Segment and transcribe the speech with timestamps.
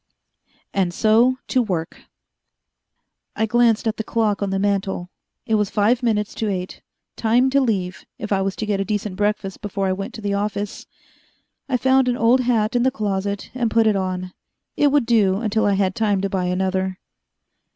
[0.73, 2.05] And So to Work
[3.35, 5.11] I glanced at the clock on the mantel.
[5.45, 6.81] It was five minutes to eight:
[7.15, 10.21] time to leave, if I was to get a decent breakfast before I went to
[10.21, 10.87] the office.
[11.69, 14.33] I found an old hat in the closet and put it on.
[14.75, 16.97] It would do until I had time to buy another.